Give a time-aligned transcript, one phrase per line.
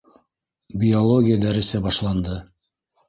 [0.83, 2.43] Биология дәресе башланды.